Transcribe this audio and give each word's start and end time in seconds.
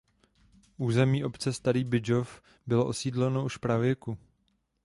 Území 0.77 1.23
obce 1.23 1.53
Starý 1.53 1.83
Bydžov 1.83 2.41
bylo 2.67 2.85
osídleno 2.87 3.45
už 3.45 3.57
v 3.57 3.59
pravěku. 3.59 4.17